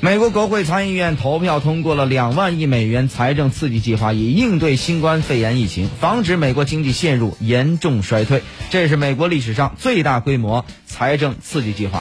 [0.00, 11.96] 美国国会参议院投票通过了两万亿美元财政刺激计划以应对新冠肺炎疫情防止美国经济陷入严重衰退这是美国历史上最大规模财政刺激计划。